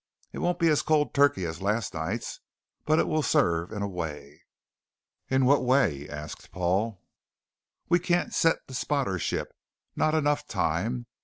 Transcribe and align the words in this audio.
It 0.33 0.39
won't 0.39 0.57
be 0.57 0.67
as 0.69 0.81
cold 0.81 1.13
turkey 1.13 1.45
as 1.45 1.61
last 1.61 1.93
night's, 1.93 2.39
but 2.85 2.97
it 2.97 3.07
will 3.07 3.21
serve 3.21 3.71
in 3.71 3.83
a 3.83 3.87
way." 3.87 4.41
"In 5.29 5.45
what 5.45 5.63
way?" 5.63 6.09
asked 6.09 6.51
Paul. 6.51 7.03
"We 7.87 7.99
can't 7.99 8.33
set 8.33 8.65
the 8.65 8.73
spotter 8.73 9.19
ship. 9.19 9.55
Not 9.95 10.15
enough 10.15 10.47
time. 10.47 11.05